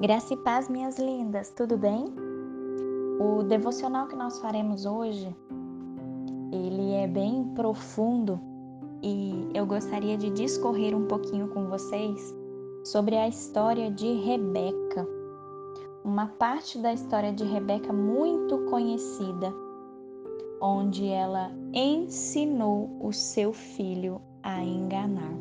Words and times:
Graça 0.00 0.32
e 0.32 0.36
paz, 0.36 0.68
minhas 0.68 0.96
lindas, 0.96 1.50
tudo 1.50 1.76
bem? 1.76 2.04
O 3.18 3.42
devocional 3.42 4.06
que 4.06 4.14
nós 4.14 4.38
faremos 4.38 4.86
hoje, 4.86 5.34
ele 6.52 6.92
é 6.92 7.08
bem 7.08 7.42
profundo 7.56 8.38
e 9.02 9.50
eu 9.52 9.66
gostaria 9.66 10.16
de 10.16 10.30
discorrer 10.30 10.96
um 10.96 11.06
pouquinho 11.06 11.48
com 11.48 11.66
vocês 11.66 12.32
sobre 12.84 13.16
a 13.16 13.26
história 13.26 13.90
de 13.90 14.06
Rebeca. 14.20 15.04
Uma 16.04 16.28
parte 16.28 16.78
da 16.78 16.92
história 16.92 17.32
de 17.32 17.42
Rebeca 17.42 17.92
muito 17.92 18.56
conhecida, 18.66 19.52
onde 20.60 21.08
ela 21.08 21.50
ensinou 21.74 22.88
o 23.00 23.12
seu 23.12 23.52
filho 23.52 24.22
a 24.44 24.62
enganar. 24.62 25.34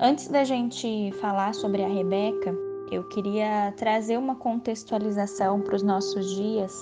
Antes 0.00 0.28
da 0.28 0.42
gente 0.42 1.12
falar 1.20 1.54
sobre 1.54 1.84
a 1.84 1.88
Rebeca, 1.88 2.69
eu 2.90 3.04
queria 3.04 3.72
trazer 3.76 4.18
uma 4.18 4.34
contextualização 4.34 5.60
para 5.60 5.76
os 5.76 5.82
nossos 5.82 6.28
dias 6.30 6.72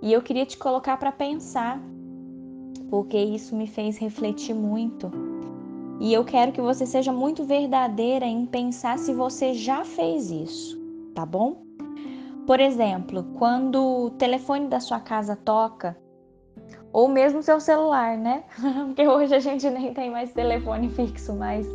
e 0.00 0.12
eu 0.12 0.22
queria 0.22 0.46
te 0.46 0.56
colocar 0.56 0.96
para 0.96 1.10
pensar, 1.10 1.80
porque 2.88 3.16
isso 3.16 3.56
me 3.56 3.66
fez 3.66 3.98
refletir 3.98 4.54
muito. 4.54 5.10
E 6.00 6.12
eu 6.12 6.24
quero 6.24 6.52
que 6.52 6.60
você 6.60 6.84
seja 6.86 7.12
muito 7.12 7.44
verdadeira 7.44 8.26
em 8.26 8.46
pensar 8.46 8.98
se 8.98 9.12
você 9.14 9.54
já 9.54 9.84
fez 9.84 10.30
isso, 10.30 10.80
tá 11.14 11.24
bom? 11.24 11.62
Por 12.46 12.58
exemplo, 12.58 13.24
quando 13.38 14.06
o 14.06 14.10
telefone 14.10 14.66
da 14.66 14.80
sua 14.80 14.98
casa 14.98 15.36
toca, 15.36 15.96
ou 16.92 17.08
mesmo 17.08 17.42
seu 17.42 17.60
celular, 17.60 18.18
né? 18.18 18.44
Porque 18.86 19.06
hoje 19.06 19.34
a 19.34 19.38
gente 19.40 19.68
nem 19.70 19.94
tem 19.94 20.10
mais 20.10 20.32
telefone 20.32 20.90
fixo, 20.90 21.32
mas 21.34 21.66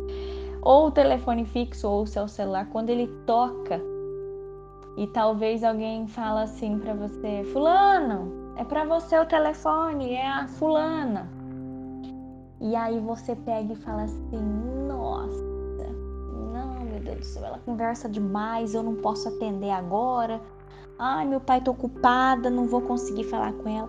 ou 0.62 0.86
o 0.86 0.90
telefone 0.90 1.44
fixo 1.44 1.88
ou 1.88 2.02
o 2.02 2.06
seu 2.06 2.28
celular, 2.28 2.66
quando 2.70 2.90
ele 2.90 3.06
toca 3.26 3.80
e 4.96 5.06
talvez 5.06 5.62
alguém 5.62 6.06
fala 6.08 6.42
assim 6.42 6.78
para 6.78 6.92
você, 6.94 7.44
fulano, 7.52 8.32
é 8.56 8.64
para 8.64 8.84
você 8.84 9.18
o 9.18 9.26
telefone, 9.26 10.14
é 10.14 10.28
a 10.28 10.48
fulana. 10.48 11.28
E 12.60 12.74
aí 12.74 12.98
você 12.98 13.36
pega 13.36 13.72
e 13.72 13.76
fala 13.76 14.02
assim, 14.02 14.42
nossa, 14.88 15.44
não, 16.52 16.80
meu 16.80 17.00
Deus 17.00 17.18
do 17.18 17.24
céu, 17.24 17.44
ela 17.44 17.60
conversa 17.64 18.08
demais, 18.08 18.74
eu 18.74 18.82
não 18.82 18.96
posso 18.96 19.28
atender 19.28 19.70
agora. 19.70 20.40
Ai, 20.98 21.24
meu 21.24 21.40
pai 21.40 21.60
tá 21.60 21.70
ocupada, 21.70 22.50
não 22.50 22.66
vou 22.66 22.80
conseguir 22.80 23.22
falar 23.24 23.52
com 23.52 23.68
ela. 23.68 23.88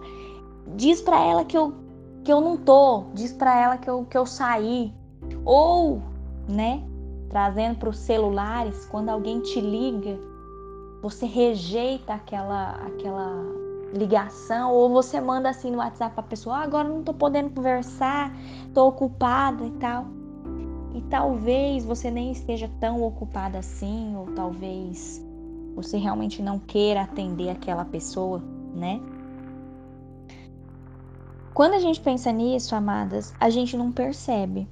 Diz 0.76 1.02
para 1.02 1.20
ela 1.20 1.44
que 1.44 1.58
eu 1.58 1.74
que 2.24 2.32
eu 2.32 2.42
não 2.42 2.58
tô, 2.58 3.06
diz 3.14 3.32
para 3.32 3.60
ela 3.60 3.78
que 3.78 3.90
eu, 3.90 4.06
que 4.06 4.16
eu 4.16 4.26
saí. 4.26 4.94
Ou 5.44 6.02
né? 6.50 6.84
Trazendo 7.30 7.78
para 7.78 7.90
os 7.90 7.98
celulares, 7.98 8.86
quando 8.88 9.10
alguém 9.10 9.40
te 9.40 9.62
liga, 9.62 10.20
você 11.02 11.26
rejeita 11.26 12.14
aquela 12.14 12.72
aquela 12.88 13.46
ligação 13.94 14.74
ou 14.74 14.90
você 14.90 15.20
manda 15.22 15.50
assim 15.50 15.72
no 15.72 15.78
WhatsApp 15.78 16.14
para 16.14 16.24
a 16.24 16.28
pessoa, 16.28 16.58
ah, 16.58 16.64
agora 16.64 16.88
não 16.88 17.00
estou 17.00 17.14
podendo 17.14 17.52
conversar, 17.52 18.36
estou 18.68 18.90
ocupada 18.90 19.64
e 19.66 19.72
tal. 19.72 20.06
E 20.94 21.02
talvez 21.04 21.86
você 21.86 22.10
nem 22.12 22.32
esteja 22.32 22.70
tão 22.80 23.04
ocupada 23.04 23.60
assim, 23.60 24.16
ou 24.16 24.26
talvez 24.34 25.24
você 25.76 25.98
realmente 25.98 26.42
não 26.42 26.60
queira 26.60 27.02
atender 27.02 27.50
aquela 27.50 27.86
pessoa, 27.86 28.42
né? 28.76 29.00
Quando 31.54 31.74
a 31.74 31.80
gente 31.80 32.00
pensa 32.02 32.32
nisso, 32.32 32.76
amadas, 32.76 33.34
a 33.40 33.50
gente 33.50 33.78
não 33.78 33.92
percebe 33.92 34.68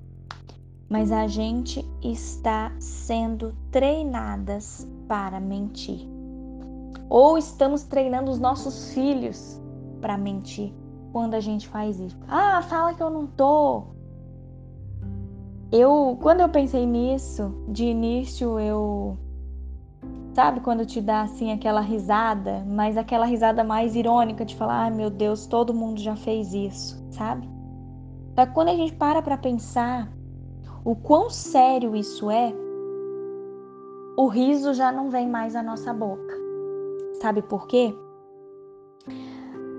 mas 0.89 1.11
a 1.11 1.27
gente 1.27 1.85
está 2.02 2.71
sendo 2.80 3.53
treinadas 3.71 4.88
para 5.07 5.39
mentir. 5.39 6.07
Ou 7.09 7.38
estamos 7.38 7.84
treinando 7.84 8.31
os 8.31 8.39
nossos 8.39 8.94
filhos 8.94 9.62
para 10.01 10.17
mentir 10.17 10.73
quando 11.12 11.34
a 11.34 11.39
gente 11.39 11.67
faz 11.67 12.00
isso. 12.00 12.17
Ah, 12.28 12.62
fala 12.62 12.94
que 12.94 13.01
eu 13.01 13.09
não 13.09 13.25
tô. 13.25 13.84
Eu, 15.72 16.17
quando 16.22 16.41
eu 16.41 16.50
pensei 16.50 16.85
nisso, 16.85 17.53
de 17.67 17.85
início 17.85 18.57
eu 18.59 19.17
sabe 20.33 20.59
quando 20.62 20.85
te 20.85 21.01
dá 21.01 21.23
assim 21.23 21.51
aquela 21.51 21.81
risada, 21.81 22.63
mas 22.67 22.95
aquela 22.95 23.25
risada 23.25 23.63
mais 23.63 23.95
irônica 23.95 24.45
de 24.45 24.56
falar, 24.56 24.83
ai 24.83 24.88
ah, 24.89 24.95
meu 24.95 25.09
Deus, 25.09 25.47
todo 25.47 25.73
mundo 25.73 26.00
já 26.00 26.16
fez 26.16 26.53
isso, 26.53 27.03
sabe? 27.09 27.50
Só 28.35 28.45
quando 28.45 28.69
a 28.69 28.75
gente 28.75 28.94
para 28.94 29.22
para 29.22 29.35
pensar 29.35 30.07
o 30.88 30.96
quão 30.96 31.30
sério 31.30 31.98
isso 31.98 32.31
é, 32.31 32.53
o 34.16 34.28
riso 34.28 34.74
já 34.74 34.90
não 34.90 35.09
vem 35.09 35.28
mais 35.28 35.53
à 35.53 35.62
nossa 35.62 35.94
boca. 35.94 36.34
Sabe 37.22 37.42
por 37.42 37.68
quê? 37.68 37.94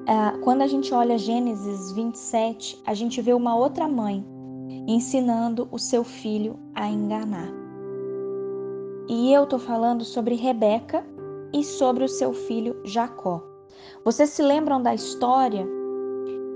É, 0.07 0.39
quando 0.43 0.61
a 0.61 0.67
gente 0.67 0.93
olha 0.93 1.17
Gênesis 1.17 1.93
27, 1.93 2.83
a 2.85 2.93
gente 2.93 3.23
vê 3.23 3.33
uma 3.33 3.57
outra 3.57 3.89
mãe 3.89 4.23
ensinando 4.87 5.67
o 5.73 5.79
seu 5.79 6.05
filho 6.05 6.59
a 6.75 6.87
enganar. 6.91 7.49
E 9.09 9.33
eu 9.33 9.47
tô 9.47 9.59
falando 9.59 10.05
sobre 10.05 10.35
Rebeca 10.35 11.03
e 11.55 11.65
sobre 11.65 12.05
o 12.05 12.09
seu 12.09 12.35
filho 12.35 12.79
Jacó. 12.85 13.43
Vocês 14.05 14.29
se 14.29 14.43
lembram 14.43 14.83
da 14.83 14.95
história 14.95 15.67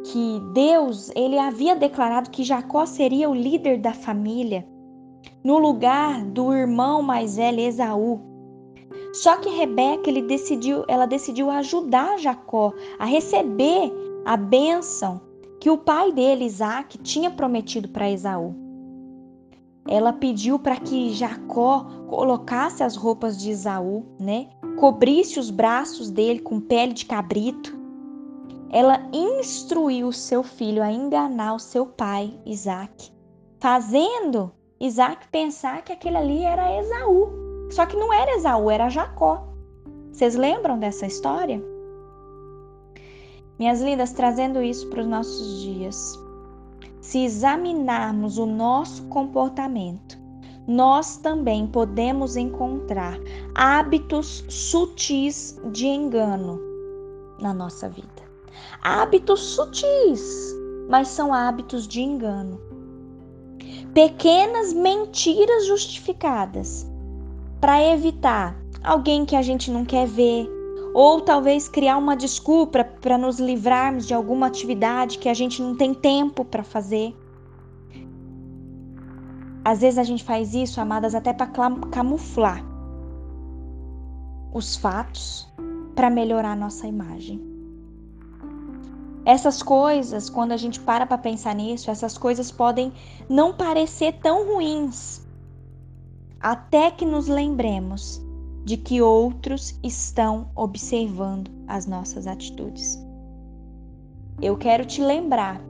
que 0.05 0.41
Deus 0.53 1.11
ele 1.15 1.39
havia 1.39 1.77
declarado 1.77 2.31
que 2.31 2.43
Jacó 2.43 2.87
seria 2.87 3.29
o 3.29 3.35
líder 3.35 3.79
da 3.79 3.93
família 3.93 4.67
no 5.45 5.59
lugar 5.59 6.25
do 6.25 6.53
irmão 6.53 7.03
mais 7.03 7.37
velho 7.37 7.61
Esaú. 7.61 8.21
Só 9.13 9.37
que 9.37 9.49
Rebeca 9.49 10.09
ele 10.09 10.23
decidiu, 10.23 10.85
ela 10.89 11.07
decidiu 11.07 11.51
ajudar 11.51 12.19
Jacó 12.19 12.73
a 12.99 13.05
receber 13.05 13.93
a 14.25 14.37
bênção 14.37 15.21
que 15.61 15.71
o 15.71 15.79
pai 15.79 16.11
dele, 16.13 16.45
Isaac, 16.45 16.99
tinha 16.99 17.31
prometido 17.31 17.89
para 17.89 18.11
Esaú. 18.11 18.55
Ela 19.87 20.13
pediu 20.13 20.59
para 20.59 20.77
que 20.77 21.13
Jacó 21.13 21.87
colocasse 22.09 22.83
as 22.83 22.97
roupas 22.97 23.37
de 23.37 23.51
Esaú, 23.51 24.05
né? 24.19 24.49
Cobrisse 24.79 25.39
os 25.39 25.51
braços 25.51 26.11
dele 26.11 26.39
com 26.39 26.61
pele 26.61 26.93
de 26.93 27.05
cabrito 27.05 27.82
ela 28.73 29.07
instruiu 29.13 30.11
seu 30.11 30.43
filho 30.43 30.83
a 30.83 30.91
enganar 30.91 31.55
o 31.55 31.59
seu 31.59 31.85
pai, 31.85 32.41
Isaac, 32.47 33.13
fazendo 33.61 34.51
Isaac 34.81 35.29
pensar 35.29 35.83
que 35.83 35.93
aquele 35.93 36.17
ali 36.17 36.43
era 36.43 36.81
Esaú. 36.81 37.31
Só 37.71 37.85
que 37.85 37.97
não 37.97 38.13
era 38.13 38.35
Esaú, 38.35 38.71
era 38.71 38.89
Jacó. 38.89 39.47
Vocês 40.11 40.35
lembram 40.35 40.79
dessa 40.79 41.07
história? 41.07 41.63
Minhas 43.59 43.83
lindas, 43.83 44.13
trazendo 44.13 44.63
isso 44.63 44.89
para 44.89 45.03
os 45.03 45.07
nossos 45.07 45.61
dias. 45.61 46.19
Se 47.01 47.25
examinarmos 47.25 48.39
o 48.39 48.47
nosso 48.47 49.07
comportamento, 49.09 50.19
nós 50.67 51.19
também 51.19 51.67
podemos 51.67 52.37
encontrar 52.37 53.19
hábitos 53.55 54.45
sutis 54.49 55.61
de 55.73 55.87
engano 55.87 56.59
na 57.39 57.53
nossa 57.53 57.89
vida. 57.89 58.22
Hábitos 58.83 59.41
sutis, 59.41 60.55
mas 60.89 61.09
são 61.09 61.33
hábitos 61.33 61.87
de 61.87 62.01
engano. 62.01 62.61
Pequenas 63.95 64.73
mentiras 64.73 65.67
justificadas 65.67 66.87
para 67.61 67.83
evitar 67.83 68.57
alguém 68.83 69.25
que 69.25 69.37
a 69.37 69.43
gente 69.43 69.71
não 69.71 69.85
quer 69.85 70.07
ver, 70.07 70.49
ou 70.95 71.21
talvez 71.21 71.69
criar 71.69 71.97
uma 71.97 72.17
desculpa 72.17 72.85
para 72.85 73.17
nos 73.17 73.39
livrarmos 73.39 74.07
de 74.07 74.15
alguma 74.15 74.47
atividade 74.47 75.19
que 75.19 75.29
a 75.29 75.35
gente 75.35 75.63
não 75.63 75.77
tem 75.77 75.95
tempo 75.95 76.45
para 76.45 76.65
fazer. 76.65 77.17
Às 79.65 79.81
vezes 79.81 79.99
a 79.99 80.03
gente 80.03 80.25
faz 80.25 80.55
isso, 80.55 80.81
amadas, 80.81 81.15
até 81.15 81.33
para 81.33 81.47
camuflar 81.91 82.65
os 84.53 84.77
fatos 84.77 85.49
para 85.95 86.11
melhorar 86.11 86.57
nossa 86.57 86.87
imagem. 86.87 87.52
Essas 89.25 89.63
coisas, 89.63 90.29
quando 90.29 90.53
a 90.53 90.57
gente 90.57 90.81
para 90.81 91.07
para 91.07 91.19
pensar 91.19 91.55
nisso, 91.55 91.91
essas 91.91 92.19
coisas 92.19 92.51
podem 92.51 92.93
não 93.29 93.55
parecer 93.55 94.19
tão 94.21 94.47
ruins, 94.53 95.25
até 96.41 96.91
que 96.91 97.05
nos 97.05 97.29
lembremos 97.29 98.21
de 98.65 98.77
que 98.77 99.01
outros 99.01 99.79
estão 99.83 100.51
observando 100.57 101.51
as 101.69 101.87
nossas 101.87 102.27
atitudes. 102.27 102.99
Eu 104.41 104.57
quero 104.57 104.85
te 104.85 105.01
lembrar 105.01 105.61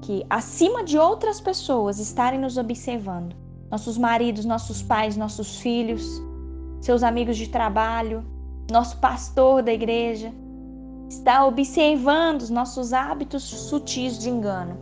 que, 0.00 0.24
acima 0.30 0.82
de 0.82 0.98
outras 0.98 1.40
pessoas 1.40 1.98
estarem 1.98 2.40
nos 2.40 2.56
observando, 2.56 3.36
nossos 3.70 3.98
maridos, 3.98 4.46
nossos 4.46 4.80
pais, 4.82 5.14
nossos 5.14 5.56
filhos, 5.56 6.22
seus 6.80 7.02
amigos 7.02 7.36
de 7.36 7.48
trabalho, 7.48 8.24
nosso 8.70 8.96
pastor 8.98 9.62
da 9.62 9.72
igreja, 9.72 10.32
está 11.08 11.46
observando 11.46 12.42
os 12.42 12.50
nossos 12.50 12.92
hábitos 12.92 13.42
sutis 13.42 14.18
de 14.18 14.28
engano. 14.28 14.76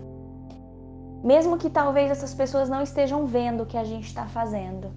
Mesmo 1.23 1.57
que 1.57 1.71
talvez 1.71 2.11
essas 2.11 2.35
pessoas 2.35 2.69
não 2.69 2.83
estejam 2.83 3.27
vendo 3.27 3.63
o 3.63 3.67
que 3.67 3.77
a 3.77 3.85
gente 3.85 4.07
está 4.07 4.27
fazendo, 4.27 4.93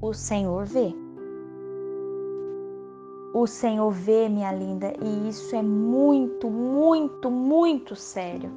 o 0.00 0.12
Senhor 0.12 0.64
vê. 0.64 0.94
o 3.34 3.48
Senhor 3.48 3.90
vê, 3.90 4.28
minha 4.28 4.52
linda, 4.52 4.94
e 5.02 5.28
isso 5.28 5.56
é 5.56 5.60
muito, 5.60 6.48
muito, 6.48 7.28
muito 7.28 7.96
sério. 7.96 8.48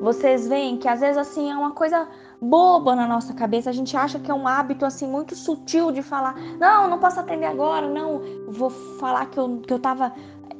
Vocês 0.00 0.48
veem 0.48 0.78
que 0.78 0.88
às 0.88 1.00
vezes 1.00 1.18
assim 1.18 1.50
é 1.50 1.56
uma 1.56 1.72
coisa 1.72 2.08
boba 2.40 2.94
na 2.94 3.06
nossa 3.06 3.34
cabeça, 3.34 3.68
a 3.68 3.72
gente 3.72 3.94
acha 3.96 4.18
que 4.18 4.30
é 4.30 4.34
um 4.34 4.48
hábito 4.48 4.86
assim 4.86 5.06
muito 5.06 5.34
sutil 5.34 5.90
de 5.90 6.02
falar: 6.02 6.34
"Não, 6.58 6.88
não 6.88 6.98
posso 6.98 7.20
atender 7.20 7.46
agora, 7.46 7.86
não, 7.88 8.20
vou 8.48 8.70
falar 8.70 9.26
que 9.26 9.38
eu 9.38 9.60
que 9.60 9.72
eu 9.72 9.78
tava 9.78 10.12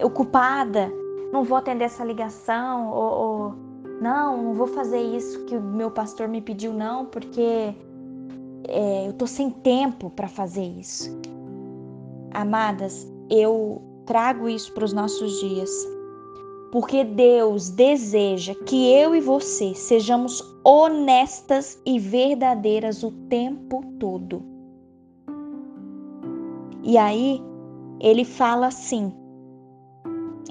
ocupada, 0.03 0.93
não 1.33 1.45
vou 1.45 1.57
atender 1.59 1.85
essa 1.85 2.05
ligação 2.05 2.91
ou, 2.91 3.13
ou 3.13 3.55
não, 4.01 4.43
não 4.43 4.55
vou 4.55 4.67
fazer 4.67 5.01
isso 5.01 5.45
que 5.47 5.57
o 5.57 5.61
meu 5.61 5.91
pastor 5.91 6.29
me 6.29 6.41
pediu 6.41 6.73
não, 6.73 7.07
porque 7.07 7.75
é, 8.69 9.09
eu 9.09 9.13
tô 9.15 9.27
sem 9.27 9.51
tempo 9.51 10.11
para 10.11 10.29
fazer 10.29 10.65
isso". 10.65 11.19
Amadas, 12.33 13.07
eu 13.31 13.83
trago 14.05 14.49
isso 14.49 14.73
para 14.73 14.85
os 14.85 14.93
nossos 14.93 15.41
dias, 15.41 15.71
porque 16.71 17.05
Deus 17.05 17.71
deseja 17.71 18.55
que 18.67 18.93
eu 18.93 19.15
e 19.15 19.21
você 19.21 19.75
sejamos 19.75 20.43
honestas 20.65 21.81
e 21.87 21.99
verdadeiras 21.99 23.03
o 23.03 23.11
tempo 23.29 23.83
todo. 23.99 24.43
E 26.83 26.97
aí, 26.99 27.43
ele 28.01 28.25
fala 28.25 28.69
assim, 28.69 29.13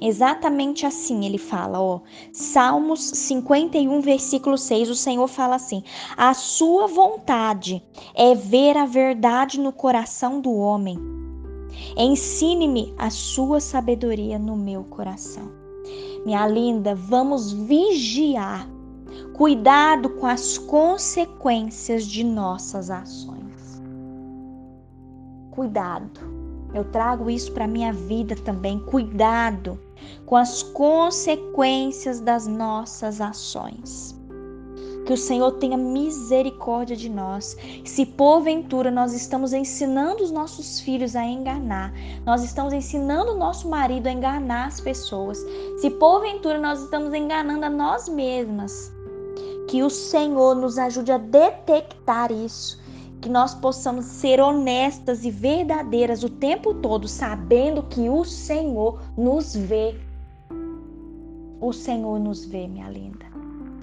exatamente 0.00 0.84
assim 0.84 1.24
ele 1.24 1.38
fala, 1.38 1.80
ó, 1.80 2.00
Salmos 2.32 3.02
51, 3.02 4.00
versículo 4.00 4.58
6, 4.58 4.90
o 4.90 4.94
Senhor 4.94 5.26
fala 5.28 5.56
assim: 5.56 5.82
A 6.16 6.34
sua 6.34 6.86
vontade 6.86 7.82
é 8.14 8.34
ver 8.34 8.76
a 8.76 8.86
verdade 8.86 9.60
no 9.60 9.72
coração 9.72 10.40
do 10.40 10.52
homem 10.52 11.16
Ensine-me 11.96 12.94
a 12.98 13.10
sua 13.10 13.60
sabedoria 13.60 14.38
no 14.38 14.56
meu 14.56 14.84
coração. 14.84 15.50
Minha 16.24 16.46
linda, 16.46 16.94
vamos 16.94 17.52
vigiar. 17.52 18.68
Cuidado 19.34 20.10
com 20.10 20.26
as 20.26 20.58
consequências 20.58 22.06
de 22.06 22.24
nossas 22.24 22.90
ações. 22.90 23.82
Cuidado. 25.50 26.20
Eu 26.74 26.84
trago 26.84 27.30
isso 27.30 27.52
para 27.52 27.66
minha 27.66 27.92
vida 27.92 28.34
também. 28.36 28.78
Cuidado 28.80 29.78
com 30.24 30.36
as 30.36 30.62
consequências 30.62 32.20
das 32.20 32.46
nossas 32.46 33.20
ações 33.20 34.16
que 35.06 35.12
o 35.12 35.16
Senhor 35.16 35.52
tenha 35.52 35.76
misericórdia 35.76 36.96
de 36.96 37.08
nós. 37.08 37.56
Se 37.84 38.04
porventura 38.04 38.90
nós 38.90 39.14
estamos 39.14 39.52
ensinando 39.52 40.22
os 40.24 40.32
nossos 40.32 40.80
filhos 40.80 41.14
a 41.14 41.24
enganar, 41.24 41.94
nós 42.24 42.42
estamos 42.42 42.72
ensinando 42.72 43.32
o 43.32 43.38
nosso 43.38 43.68
marido 43.68 44.08
a 44.08 44.12
enganar 44.12 44.66
as 44.66 44.80
pessoas, 44.80 45.38
se 45.78 45.88
porventura 45.90 46.60
nós 46.60 46.82
estamos 46.82 47.14
enganando 47.14 47.64
a 47.64 47.70
nós 47.70 48.08
mesmas, 48.08 48.92
que 49.68 49.82
o 49.82 49.88
Senhor 49.88 50.56
nos 50.56 50.76
ajude 50.76 51.12
a 51.12 51.18
detectar 51.18 52.32
isso, 52.32 52.78
que 53.20 53.28
nós 53.28 53.54
possamos 53.54 54.04
ser 54.04 54.40
honestas 54.40 55.24
e 55.24 55.30
verdadeiras 55.30 56.22
o 56.22 56.28
tempo 56.28 56.74
todo, 56.74 57.08
sabendo 57.08 57.82
que 57.82 58.08
o 58.08 58.24
Senhor 58.24 59.00
nos 59.16 59.54
vê. 59.54 59.98
O 61.60 61.72
Senhor 61.72 62.18
nos 62.18 62.44
vê, 62.44 62.68
minha 62.68 62.88
linda. 62.88 63.26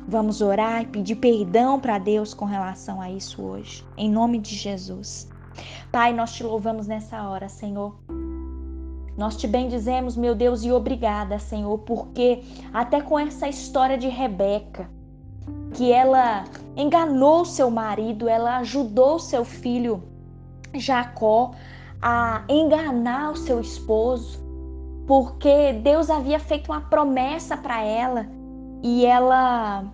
Vamos 0.07 0.41
orar 0.41 0.83
e 0.83 0.87
pedir 0.87 1.15
perdão 1.15 1.79
para 1.79 1.97
Deus 1.97 2.33
com 2.33 2.45
relação 2.45 3.01
a 3.01 3.09
isso 3.09 3.41
hoje, 3.41 3.85
em 3.97 4.09
nome 4.09 4.37
de 4.37 4.55
Jesus. 4.55 5.29
Pai, 5.91 6.13
nós 6.13 6.33
te 6.33 6.43
louvamos 6.43 6.87
nessa 6.87 7.27
hora, 7.27 7.47
Senhor. 7.47 7.95
Nós 9.17 9.37
te 9.37 9.47
bendizemos, 9.47 10.17
meu 10.17 10.33
Deus, 10.33 10.63
e 10.63 10.71
obrigada, 10.71 11.37
Senhor, 11.37 11.77
porque 11.79 12.43
até 12.73 12.99
com 12.99 13.17
essa 13.17 13.47
história 13.47 13.97
de 13.97 14.07
Rebeca, 14.07 14.89
que 15.73 15.91
ela 15.91 16.45
enganou 16.75 17.45
seu 17.45 17.69
marido, 17.69 18.29
ela 18.29 18.57
ajudou 18.57 19.19
seu 19.19 19.43
filho 19.43 20.03
Jacó 20.73 21.51
a 22.01 22.43
enganar 22.49 23.31
o 23.31 23.35
seu 23.35 23.59
esposo, 23.59 24.39
porque 25.07 25.73
Deus 25.73 26.09
havia 26.09 26.39
feito 26.39 26.71
uma 26.71 26.81
promessa 26.81 27.55
para 27.55 27.81
ela 27.81 28.27
e 28.81 29.05
ela 29.05 29.85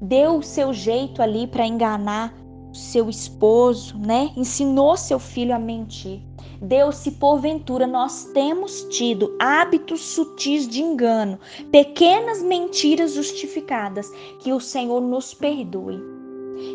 deu 0.00 0.38
o 0.38 0.42
seu 0.42 0.72
jeito 0.72 1.22
ali 1.22 1.46
para 1.46 1.66
enganar 1.66 2.32
seu 2.74 3.08
esposo, 3.08 3.96
né? 3.98 4.30
Ensinou 4.36 4.96
seu 4.96 5.18
filho 5.18 5.54
a 5.54 5.58
mentir. 5.58 6.20
Deus, 6.60 6.96
se 6.96 7.12
porventura 7.12 7.86
nós 7.86 8.24
temos 8.32 8.82
tido 8.90 9.36
hábitos 9.38 10.00
sutis 10.00 10.66
de 10.66 10.82
engano, 10.82 11.38
pequenas 11.70 12.42
mentiras 12.42 13.14
justificadas, 13.14 14.10
que 14.40 14.52
o 14.52 14.60
Senhor 14.60 15.00
nos 15.00 15.34
perdoe. 15.34 16.02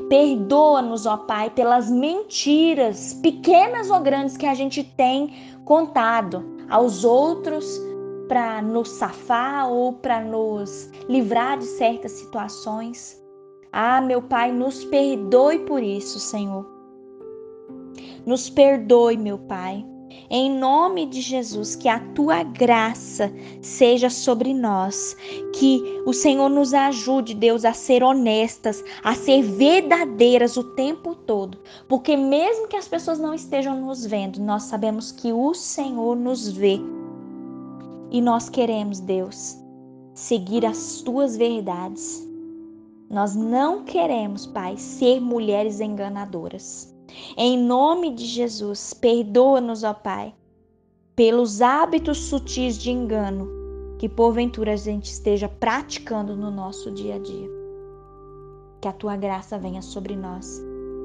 Perdoa-nos, 0.09 1.05
ó 1.05 1.17
Pai, 1.17 1.49
pelas 1.49 1.89
mentiras, 1.89 3.13
pequenas 3.15 3.89
ou 3.89 3.99
grandes, 3.99 4.37
que 4.37 4.45
a 4.45 4.53
gente 4.53 4.83
tem 4.83 5.33
contado 5.65 6.43
aos 6.69 7.03
outros, 7.03 7.79
para 8.29 8.61
nos 8.61 8.89
safar 8.89 9.67
ou 9.69 9.93
para 9.93 10.21
nos 10.21 10.89
livrar 11.09 11.57
de 11.57 11.65
certas 11.65 12.11
situações. 12.11 13.19
Ah, 13.71 14.01
meu 14.01 14.21
Pai, 14.21 14.51
nos 14.51 14.83
perdoe 14.85 15.59
por 15.59 15.83
isso, 15.83 16.19
Senhor. 16.19 16.65
Nos 18.25 18.49
perdoe, 18.49 19.17
meu 19.17 19.37
Pai. 19.37 19.85
Em 20.31 20.51
nome 20.51 21.07
de 21.07 21.21
Jesus, 21.21 21.75
que 21.75 21.87
a 21.87 21.99
tua 22.13 22.43
graça 22.43 23.31
seja 23.61 24.09
sobre 24.09 24.53
nós, 24.53 25.15
que 25.53 26.01
o 26.05 26.13
Senhor 26.13 26.49
nos 26.49 26.73
ajude, 26.73 27.33
Deus, 27.33 27.65
a 27.65 27.73
ser 27.73 28.03
honestas, 28.03 28.83
a 29.03 29.15
ser 29.15 29.41
verdadeiras 29.41 30.55
o 30.55 30.63
tempo 30.75 31.15
todo, 31.15 31.57
porque 31.87 32.15
mesmo 32.15 32.67
que 32.67 32.77
as 32.77 32.87
pessoas 32.87 33.17
não 33.17 33.33
estejam 33.33 33.81
nos 33.81 34.05
vendo, 34.05 34.39
nós 34.39 34.63
sabemos 34.63 35.11
que 35.11 35.33
o 35.33 35.53
Senhor 35.53 36.15
nos 36.15 36.47
vê 36.47 36.79
e 38.11 38.21
nós 38.21 38.49
queremos, 38.49 38.99
Deus, 38.99 39.57
seguir 40.13 40.65
as 40.65 41.01
tuas 41.01 41.37
verdades. 41.37 42.28
Nós 43.09 43.35
não 43.35 43.83
queremos, 43.83 44.45
Pai, 44.45 44.77
ser 44.77 45.19
mulheres 45.19 45.79
enganadoras. 45.79 46.93
Em 47.35 47.57
nome 47.57 48.13
de 48.13 48.23
Jesus, 48.23 48.93
perdoa-nos, 48.93 49.83
ó 49.83 49.95
Pai, 49.95 50.35
pelos 51.15 51.59
hábitos 51.59 52.19
sutis 52.19 52.77
de 52.77 52.91
engano 52.91 53.49
que 53.97 54.07
porventura 54.07 54.73
a 54.73 54.75
gente 54.75 55.05
esteja 55.05 55.49
praticando 55.49 56.35
no 56.35 56.51
nosso 56.51 56.91
dia 56.91 57.15
a 57.15 57.19
dia. 57.19 57.49
Que 58.79 58.87
a 58.87 58.93
tua 58.93 59.17
graça 59.17 59.57
venha 59.57 59.81
sobre 59.81 60.15
nós 60.15 60.61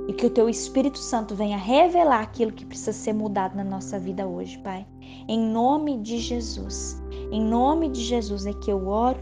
e 0.06 0.12
que 0.12 0.26
o 0.26 0.30
teu 0.30 0.48
Espírito 0.48 0.98
Santo 0.98 1.34
venha 1.34 1.56
revelar 1.56 2.20
aquilo 2.20 2.52
que 2.52 2.66
precisa 2.66 2.92
ser 2.92 3.14
mudado 3.14 3.56
na 3.56 3.64
nossa 3.64 3.98
vida 3.98 4.26
hoje, 4.26 4.58
Pai. 4.58 4.86
Em 5.26 5.40
nome 5.40 5.98
de 5.98 6.18
Jesus. 6.18 7.02
Em 7.32 7.42
nome 7.42 7.88
de 7.88 8.02
Jesus 8.02 8.44
é 8.44 8.52
que 8.52 8.70
eu 8.70 8.86
oro 8.86 9.18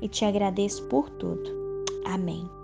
e 0.00 0.08
te 0.08 0.24
agradeço 0.24 0.84
por 0.84 1.10
tudo. 1.10 1.59
Amém. 2.10 2.59